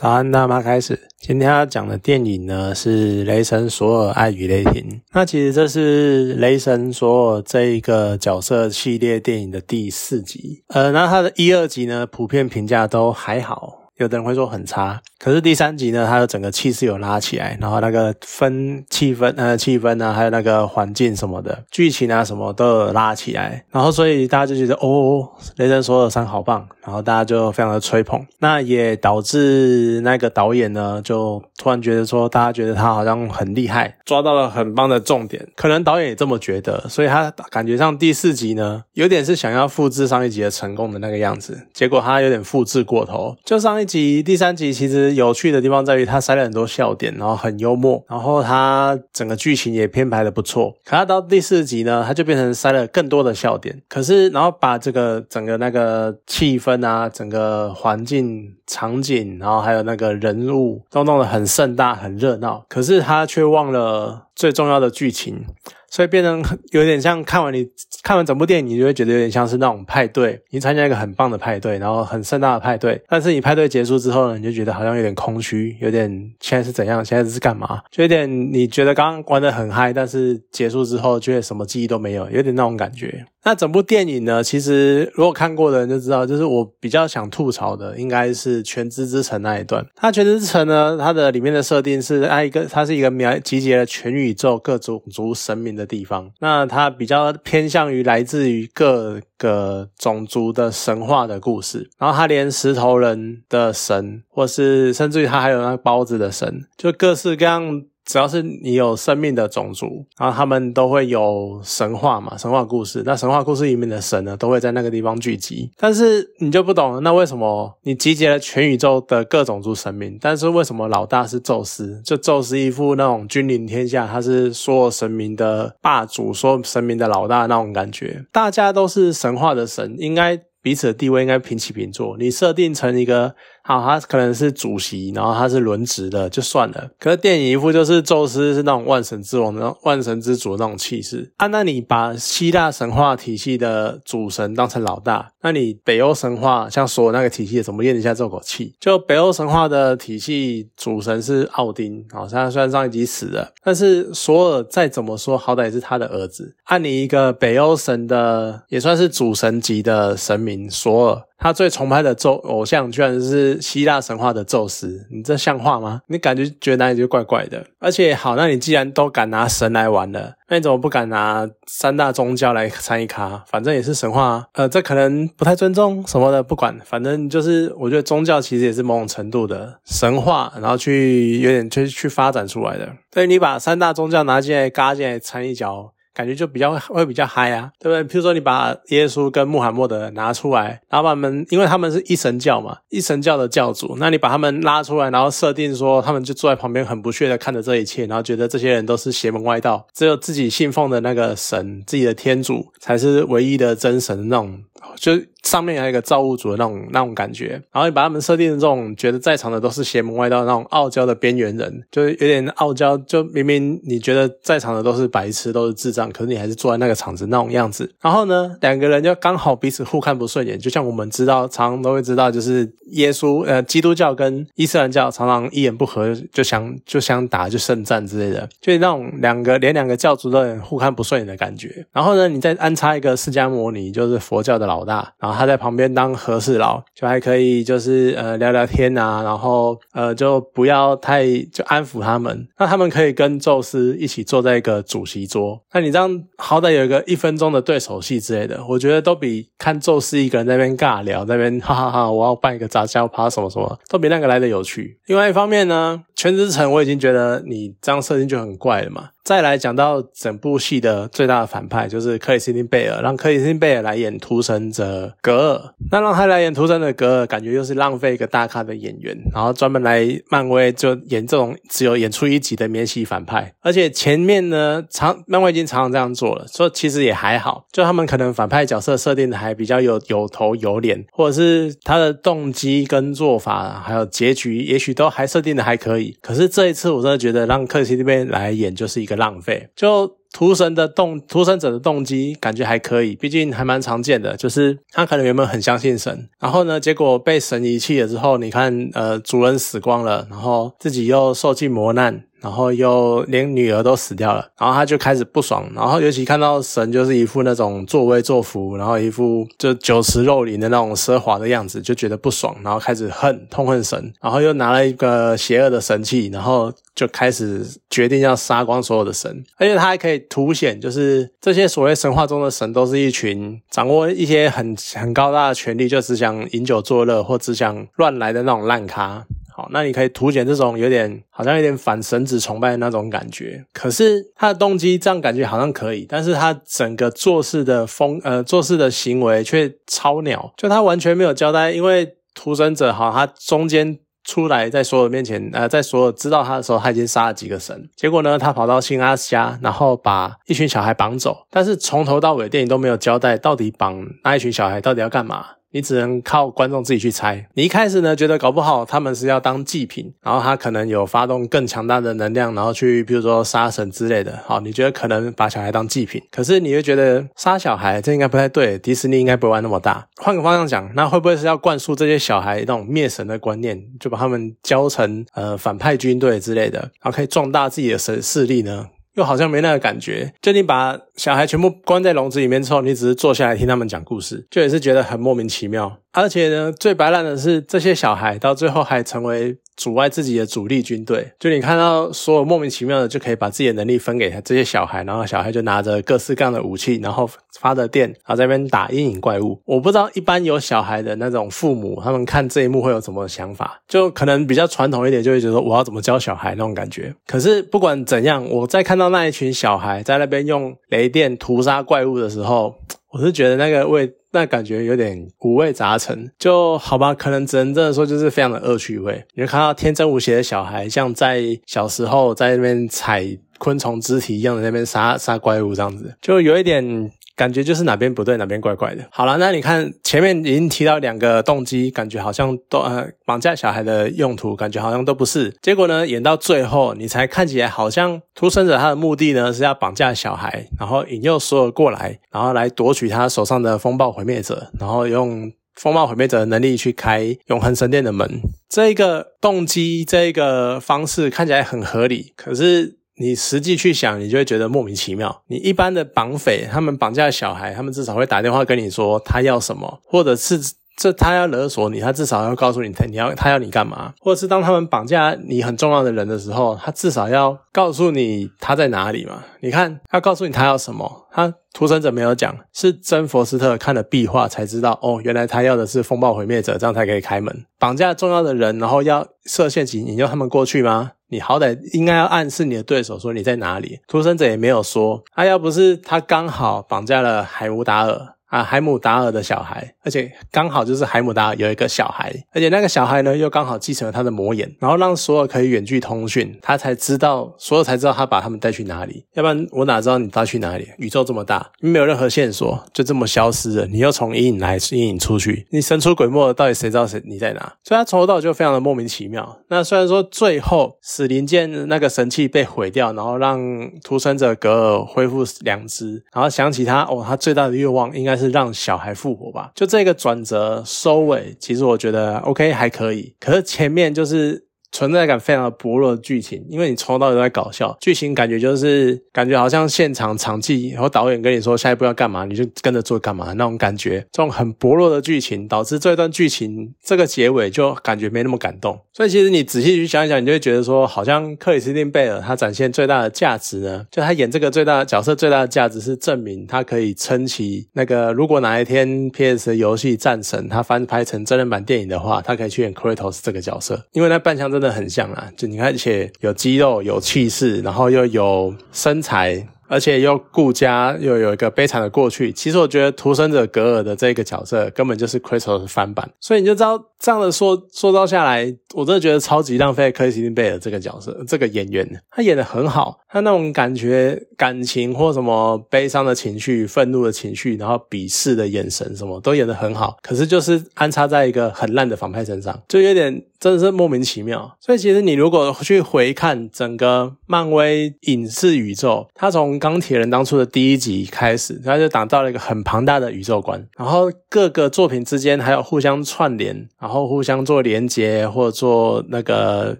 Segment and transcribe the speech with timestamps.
[0.00, 0.96] 早安，大妈开始。
[1.18, 4.74] 今天要讲的电影呢是《雷神索尔：爱与雷霆》。
[5.12, 10.62] 那其实这是雷神索尔这一个角色系列电影的第四集。
[10.68, 13.90] 呃，那它的一二集呢，普遍评价都还好。
[13.96, 43.88] 有的人会说很差，可是第三集呢，它的整个气势有拉起来，然后那个氛气氛呃气氛呢，还有那个环境什么的，剧情啊什么都有拉起来，然后所以大家就觉得哦，雷神索尔三好棒，然后大家就非常的吹捧，那也导致那个导演呢，就突然觉得说，大家觉得他好像很厉害，抓到了很棒的重点，可能导演也这么觉得，所以他感觉上第四集呢，有点是想要复制上一集的成功的那个样子，结果他有点复制过头，就上一。
[43.88, 50.74] 集第三集其实有趣的地方在于，它塞了很多笑点，然后很幽默，然后它整个剧情也编排的不错。
[50.84, 65.44] 可它到第四集呢，它就变成塞了更多的笑点，可是然后把这个整个那个气氛啊，整个环境场景，然后还有那个人物都弄得很盛大、很热闹，可是他却忘了最重要的剧情。
[65.90, 67.66] 所以变成有点像看完你
[68.02, 76.08] 看完整部电影，你就会觉得有点像是那种派对，你参加一个很棒的派对，然后很盛大的派对，但是你派对结束之后呢，你就觉得好像有点空虚，有点
[76.40, 83.24] 现在是怎样，现在是干嘛，就有点你觉得刚刚玩的很嗨，但是结束之后，觉得什么记忆都没有，有点那种感觉。
[83.48, 84.44] 那整部电影呢？
[84.44, 89.82] 其实如果看过的人就知道，就是我比较想吐槽的，应该是全知之城那一段。
[89.96, 96.30] 它全知之城呢，它的里面的设定是它一个，它是一个描集结了全宇宙各种族神明的地方。
[96.40, 101.88] 那它比较偏向于来自于各个种族的神话的故事。
[101.96, 107.82] 然后它连石头人的神，或是甚至于它还有那包子的神，就各式各样。
[108.08, 113.02] 只要是你有生命的种族，然后他们都会有神话嘛，神话故事。
[113.04, 115.70] 那神话故事里面的神呢，都会在那个地方聚集。
[115.76, 122.00] 但是你就不懂了，那为什么你集结了全宇宙的各种族神明，但是为什么老大是宙斯？
[122.02, 128.24] 就宙斯一副那种君临天下，他是所有神明的霸主，所有神明的老大那种感觉。
[128.32, 130.40] 大家都是神话的神，应该。
[130.60, 132.16] 彼此的地位应该平起平坐。
[132.18, 133.32] 你设定成一个
[133.68, 136.90] 好，他可能是主席，然后他是轮值的，就算了。
[136.98, 141.46] 可是电影一副就是宙斯是那种万神之王的万神之主的那种气势啊。
[141.48, 148.74] 那你把希腊神话体系的主神当成老大，那你北欧神话像所有那个体系怎么咽得下这口气？
[148.80, 156.56] 就北欧神话的体系主神是奥丁，好，他虽然上一集死了，但是索尔再怎么说，好歹也是他的儿子。
[156.64, 160.38] 按你一个北欧神的，也算是主神级的神。
[160.38, 166.00] 明索尔，他最崇拜的宙偶像居然是希腊神话的宙斯，你这像话吗？
[166.08, 167.64] 你感觉觉得哪里就怪怪的？
[167.78, 173.44] 而且好，那你既然都敢拿神来玩了，那你怎么不敢拿三大宗教来参一咖？
[173.46, 182.88] 反正也是神话，呃，这可能不太尊重什么的，不管，反正就是我觉得宗教其实也是某种程度的神话，然后去有点去去发展出来的。
[183.14, 185.92] 所以你把三大宗教拿进来，嘎进来掺一脚。
[186.18, 188.02] 感觉就比较会比较嗨啊，对不对？
[188.02, 204.58] 比如说你把耶稣跟穆罕默德拿出来，然后把他们，因为他们是一神教嘛，一神教的教主，那你把他们拉出来，然后设定说他们就坐在旁边很不屑的看着这一切，然后觉得这些人都是邪门歪道，只有自己信奉的那个神，自己的天主才是唯一的真神那种。
[204.96, 205.12] 就
[205.42, 217.90] 上面还有一个造物主的那种那种感觉，然后你把他们设定成这种觉得在场的都是邪门歪道那种傲娇的边缘人，就是有点傲娇，就明明你觉得在场的都是白痴，都是智障，可是你还是坐在那个场子那种样子。
[218.00, 231.86] 然后呢，两个人就刚好彼此互看不顺眼，就像我们知道，常常都会知道，就是耶稣呃，基督教跟伊斯兰教常常一言不合就想就想打就圣战之类的，就是那种两个连两个教主都互看不顺眼的感觉。
[231.92, 234.78] 然后呢，你再安插一个释迦摩尼，就是佛教的老。
[234.88, 246.08] 大，然后他在旁边当和事佬，就还可以，就是呃聊聊天啊，然后呃就不要太就安抚他们，那他们可以跟宙斯一起坐在一个主席桌，那你这样
[246.38, 254.98] 好歹有一个一分钟的对手戏之类的，我觉得都比看宙斯一个人在那边尬聊，在那边哈哈哈，我要办一个杂交趴什么什么，都比那个来的有趣。
[255.06, 259.10] 另外一方面呢，全职城我已经觉得你这样设定就很怪了嘛。
[259.28, 265.74] 再来讲到整部戏的最大的反派，就是克里斯汀贝尔，让克里斯汀贝尔来演屠神者格尔。
[265.90, 273.52] 那让他来演屠神者格尔，感觉又是浪费一个大咖的演员，然后专门来漫威就演这种只有演出一集的免洗反派。
[273.60, 277.66] 而且前面呢，常漫威已经常常这样做了，说其实也还好。
[277.70, 286.16] 就他们可能反派角色设定的还比较有有头有脸，或者是他的动机跟做法，还有结局，也许都还设定的还可以。
[286.22, 289.17] 可是这一次，我真的觉得让克里斯汀贝尔来演就是一个。
[289.18, 302.24] 浪费就屠神的动屠神者的动机感觉还可以，毕竟还蛮常见的，就是他可能原本很相信神，然后呢，结果被神遗弃了之后，你看，呃，主人死光了，然后自己又受尽磨难。
[302.40, 329.24] 然后又连女儿都死掉了，然后他就开始不爽，然后尤其看到神就是一副那种作威作福，然后一副就酒池肉林的那种奢华的样子，就觉得不爽，然后开始恨痛恨神，然后又拿了一个邪恶的神器，然后就开始决定要杀光所有的神，而且他还可以凸显，就是这些所谓神话中的神都是一群掌握一些很很高大的权力，就只想饮酒作乐或只想乱来的那种烂咖。
[329.58, 333.64] 好，那你可以凸显这种有点好像有点反神子崇拜的那种感觉。
[333.72, 341.72] 可是他的动机这样感觉好像可以，但是他整个做事的风呃做事的行为却超鸟，就他完全没有交代。
[341.72, 347.90] 因为屠神者哈，他中间出来在所有面前呃，在所有知道他的时候，他已经杀了几个神。
[347.96, 355.46] 结果呢，他跑到新阿斯家，然后把一群小孩绑走，但是从头到尾电影都没有交代到底绑那一群小孩到底要干嘛。
[355.70, 357.48] 你只能靠观众自己去猜。
[357.54, 364.38] 你一开始呢，觉得搞不好他们是要当祭品，然后他可能有发动更强大的能量，然后去比如说杀神之类的。
[364.44, 368.78] 好，你觉得可能把小孩当祭品，可是你又觉得杀小孩这应该不太对。
[368.78, 370.06] 迪士尼应该不会玩那么大。
[370.16, 378.86] 换个方向讲，那会不会是要灌输这些小孩那种灭神的观念，就把他们教成呃反派军队之类的，然后可以壮大自己的神势力呢？
[379.18, 385.98] 就好像没那个感觉，就你把小孩全部关在笼子里面之后，你只是坐下来听他们讲故事，就也是觉得很莫名其妙。
[386.12, 391.32] 而且呢，最白烂的是，这些小孩到最后还成为阻碍自己的主力军队。
[391.38, 399.58] 就你看到所有莫名其妙的，就可以把自己的能力分给这些小孩，然后小孩就拿着各式各样的武器，然后发着电，然后在那边打阴影怪物。
[399.64, 403.80] 我不知道一般有小孩的那种父母，他们看这一幕会有什么想法？
[403.88, 407.14] 就可能比较传统一点，就会觉得我要怎么教小孩那种感觉。
[407.26, 412.74] 可是不管怎样，我在看到那一群小孩在那边用雷电屠杀怪物的时候，
[413.10, 414.12] 我是觉得那个味。
[414.30, 419.24] 那感觉有点五味杂陈，就好吧，可能只能这么说，就是非常的恶趣味。
[419.32, 423.26] 你会看到天真无邪的小孩，像在小时候在那边踩
[423.56, 427.10] 昆虫肢体一样的那边杀杀怪物这样子，就有一点。
[427.38, 429.08] 感觉就是哪边不对，哪边怪怪的。
[429.12, 435.56] 好了，那你看前面已经提到两个动机，感觉好像都呃绑架小孩的用途，感觉好像都不是。
[435.62, 448.28] 结果呢，演到最后，你才看起来好像突生者他的目的呢是要绑架小孩，然后引诱所有过来，然后来夺取他手上的风暴毁灭者，然后用风暴毁灭者的能力去开永恒神殿的门。
[448.68, 452.97] 这个动机，这个方式看起来很合理，可是。
[453.20, 455.42] 你实际去想，你就会觉得莫名其妙。
[455.48, 460.58] 你一般的绑匪，他们绑架小孩，他们至少会打电话跟你说他要什么，或者是
[460.98, 469.44] 这他要勒索你，他至少要告诉你他你要他要你干嘛，或者是当他们绑架你很重要的人的时候，他至少要告诉你他在哪里嘛？
[469.60, 477.64] 你看，他告诉你他要什么，他屠神者没有讲，是真佛斯特看了壁画才知道，哦，原来他要的是风暴毁灭者，这样才可以开门。
[477.78, 481.12] 绑架重要的人，然后要设陷阱引诱他们过去吗？
[481.30, 485.22] 你好歹应该要暗示你的对手说你在哪里，屠生者也没有说。
[485.32, 488.34] 他要不是他刚好绑架了海乌达尔。
[488.48, 499.22] 啊，海姆达尔的小孩，而且刚好就是海姆达尔有一个小孩，而且那个小孩呢又刚好继承了他的魔眼，然后让所有可以远距通讯，他才知道，所有才知道他把他们带去哪里。
[499.34, 500.88] 要不然我哪知道你带去哪里？
[500.96, 503.86] 宇宙这么大，没有任何线索，就这么消失了。
[503.86, 507.60] 你又从阴影来，阴影出去，你神出鬼没的，到底谁知道谁你在哪？
[507.84, 509.58] 所以他从头到尾就非常的莫名其妙。
[509.68, 513.60] 那虽然说最后死灵剑那个神器被毁掉，然后让
[514.02, 518.37] 屠生者格尔恢复良知，然后想起他哦，他最大的愿望应该。
[518.38, 524.67] 是让小孩复活吧，就这个转折收尾，其实我觉得 OK 还可以，可是前面就是。
[524.92, 538.98] 存在感非常的薄弱的剧情，因为你从头到尾都在搞笑，剧情感觉就是感觉好像现场场记，然后导演跟你说下一步要干嘛，你就跟着做干嘛那种感觉，这种很薄弱的剧情导致这段剧情这个结尾就感觉没那么感动。
[539.12, 562.52] 所以其实你仔细去想一想，你就会觉得说，好像克里斯汀贝尔他展现最大的价值呢，就他演这个最大的角色最大的价值是证明他可以撑起那个，如果哪一天 PS 游戏战神他翻拍成真人版电影的话，他可以去演 Kratos 这个角色，因为那半枪真的很像啊，就你看，而且有肌肉、有气势，然后又有身材，而且又顾家，又有一个悲惨的过去。
[562.52, 570.12] 其实我觉得屠生者格尔的这个角色根本就是 Crystal 的翻版，所以你就知道这样的说说到下来，我真的觉得超级浪费。
[570.12, 580.16] 克里斯汀贝尔这个角色，这个演员他演的很好，他那种感觉、感情或什么悲伤的情绪、愤怒的情绪，然后鄙视的眼神，什么都演的很好。
[580.22, 584.76] 可是就是安插在一个很烂的反派身上，就有点真的是莫名其妙。
[584.80, 597.07] 所以其实你如果去回看整个漫威影视宇宙，他从钢铁人当初的第一集开始，他就打造了一个很庞大的宇宙观，然后各个作品之间还有互相串联啊。
[597.08, 599.96] 然后互相做连接或者做那个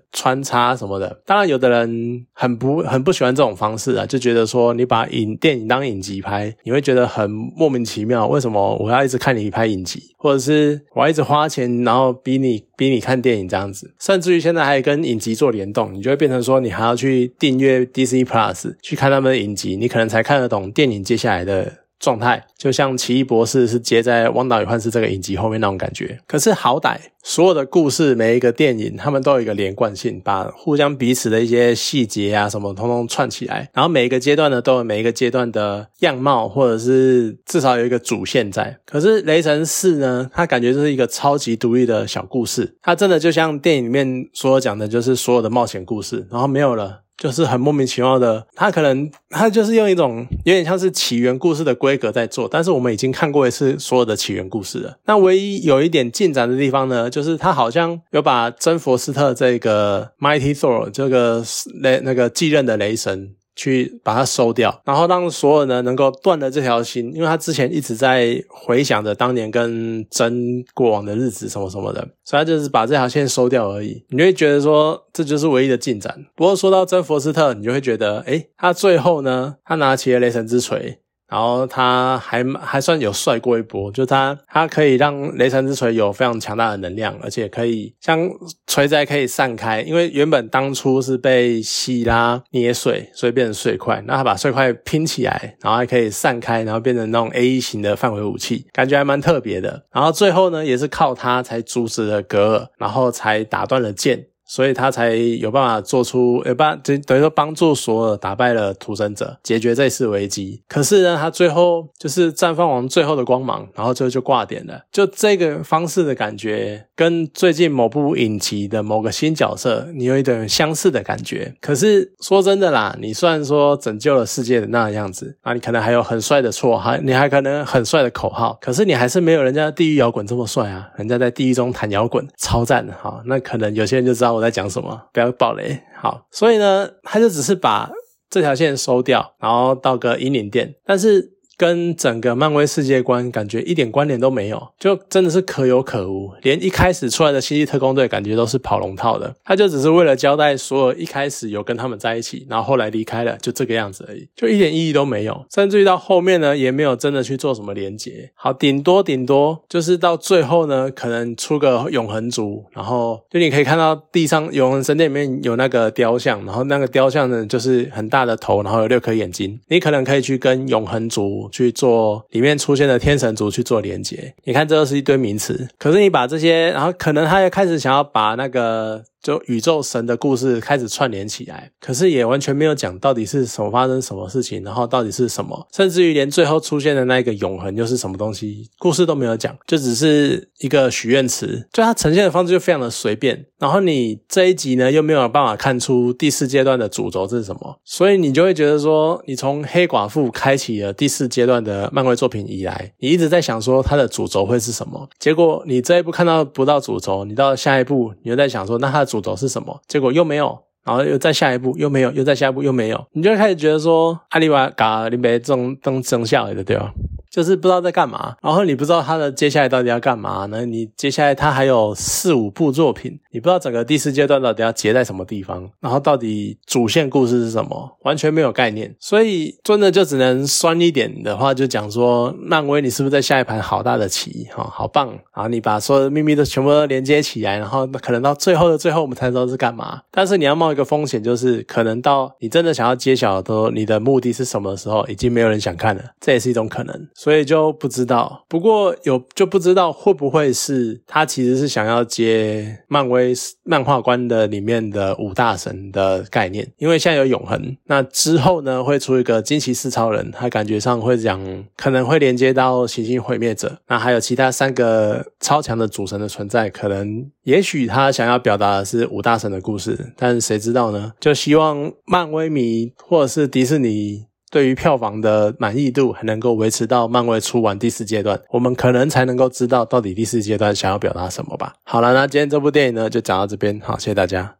[0.12, 21.72] 穿插什么的，当然有的人很不很不喜欢这种方式啊，就觉得说你把影电影当影集拍，你会觉得很莫名其妙，为什么我要一直看你拍影集，或者是我要一直花钱然后逼你逼你看电影这样子，甚至于现在还跟影集做联动，你就会变成说你还要去订阅 DC Plus 去看他们的影集，你可能才看得懂电影接下来的。
[21.98, 38.78] 状态就像奇异博士是接在《汪达与幻视》这个影集后面那种感觉，可是好歹所有的故事每一个电影，他们都有一个连贯性，把互相彼此的一些细节啊什么通通串起来，然后每一个阶段呢都有每一个阶段的样貌，或者是至少有一个主线在。
[38.86, 47.00] 可是《雷神四》呢，它感觉就是一个超级独立的小故事，它真的就像电影里面所讲的，就是所有的冒险故事，然后没有了。
[47.18, 54.96] 就是很莫名其妙的，他可能他就是用一种有点像是起源故事的规格在做，但是我们已经看过一次所有的起源故事了。
[55.06, 61.44] 那唯一有一点进展的地方呢，就是他好像有把真佛斯特这个 Mighty Thor 这个
[61.82, 63.34] 雷那个继任的雷神。
[63.58, 74.04] 去把它收掉，然后让所有人能够断了这条心，因为他之前一直在回想着当年跟真过往的日子什么什么的，所以他就是把这条线收掉而已。
[74.10, 76.24] 你会觉得说这就是唯一的进展。
[76.36, 81.00] 不过说到真佛斯特，你就会觉得，诶他最后呢，他拿起了雷神之锤。
[81.28, 88.28] 然后他还还算有帅过一波，就他他可以让雷神之锤有非常强大的能量，而且可以像
[88.66, 99.84] 锤子还可以散开，因为原本当初是被希拉捏碎，所以变成碎块，那他把碎块拼起来，然后还可以散开，然后变成那种 A 型的范围武器，感觉还蛮特别的。
[99.92, 104.26] 然后最后呢，也是靠他才阻止了格尔，然后才打断了剑。
[104.48, 110.62] 所以他才有办法做出，有帮等等于说帮助索尔打败了屠神者，解决这次危机。
[110.66, 114.80] 可是呢，他最后就是绽放完最后的光芒，然后最后就挂点了。
[114.90, 121.54] 就这个方式的感觉，跟最近某部影集的某个新角色，你有一点相似的感觉。
[121.60, 130.88] 可是说真的啦，你虽然说拯救了世界的那样子，啊，你可能还有很帅的绰号，你还可能很帅的口号，可是你还是没有人家地狱摇滚这么帅啊！
[130.96, 133.20] 人家在地狱中弹摇滚，超赞的哈。
[133.26, 134.37] 那可能有些人就知道。
[134.38, 135.08] 我在讲什么？
[135.12, 135.82] 不要暴雷。
[136.00, 137.90] 好，所以呢，他就只是把
[138.30, 141.37] 这条线收掉，然后到个引领店，但是。
[141.58, 146.30] 跟整个漫威世界观感觉一点关联都没有，就真的是可有可无。
[146.42, 155.44] 连一开始出来的星际特工队感觉都是跑龙套的，他就只是为了交代所有一开始有跟他们在一起，然后后来离开了，就这个样子而已，就一点意义都没有。
[155.52, 158.30] 甚至于到后面呢，也没有真的去做什么连接。
[158.36, 171.47] 好，顶多顶多就是到最后呢，可能出个永恒族，然后就你可以看到地上永恒神殿里面有那个雕像，然后那个雕像呢就是很大的头，然后有六颗眼睛，你可能可以去跟永恒族。
[171.48, 179.04] 去做里面出现的天神族去做连接，你看这又是一堆名词，可是你把这些，然后可能他又开始想要把那个。
[179.22, 193.46] 就宇宙神的故事开始串联起来，可是也完全没有讲到底是什么发生什么事情，然后到底是什么，甚至于连最后出现的那个永恒又是什么东西，故事都没有讲，就只是一个许愿池，就它呈现的方式就非常的随便。
[193.58, 209.07] 然后你这一集呢又没有办法看出第四阶段的主轴是什么，所以你就会觉得说，你从黑寡妇开启了第四阶段的漫威作品以来，你一直在想说它的主轴会是什么，结果你这一部看到不到主轴，你到下一步你又在想说，那它。
[209.08, 209.80] 主轴是什么？
[209.88, 216.92] 结果又没有，然后又再下一步又没有，又再下一步又没有，你就开始觉得说，阿里瓦嘎，你别种灯生下来的，对吧？
[217.30, 220.64] 就是不知道在干嘛，然后你不知道他的接下来到底要干嘛呢？
[220.64, 228.92] 你接下来他还有四五部作品，你不知道整个第四阶段到底要结在什么地方，然后到底主线故事是什么，完全没有概念。
[228.98, 234.48] 所以真的就只能酸一点的话，就讲说漫威你是不是在下一盘好大的棋？
[234.52, 235.06] 哈，好棒！
[235.32, 240.00] 然后你把所有的秘密都全部都连接起来，然后可能到最后的最后我们才知道是干嘛。
[240.10, 247.08] 但是你要冒一个风险，就是可能到你真的想要揭晓的你的目的是什么的时候，已经没有人想看了，这也是一种可能。
[247.14, 253.27] 所以就不知道，不过有就不知道会不会是他其实是想要接漫威
[253.64, 271.12] 漫画观的里面的五大神的概念，因为现在有永恒，那之后呢会出一个惊奇四超人，他感觉上会讲可能会连接到行星毁灭者，那还有其他三个超强的主神的存在，可能也许他想要表达的是五大神的故事，但是谁知道呢？
[271.18, 274.27] 就希望漫威迷或者是迪士尼。
[274.50, 281.74] 对于票房的满意度还能够维持到漫威出完第四阶段，我们可能才能够知道到底第四阶段想要表达什么吧。
[281.82, 284.54] 好了，那今天这部电影呢就讲到这边，好，谢谢大家。